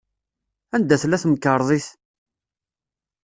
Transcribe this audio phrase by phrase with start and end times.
[0.75, 1.87] Anda tella temkerḍit?